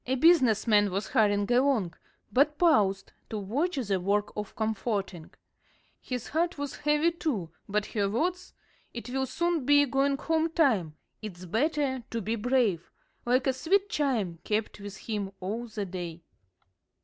[0.07, 1.93] A business man was hurrying along,
[2.33, 5.29] but paused to watch the work of comforting.
[6.01, 8.55] His heart was heavy, too, but her words:
[8.95, 12.89] "It will soon be going home time it's better to be brave,"
[13.27, 16.23] like a sweet chime, kept with him all the day.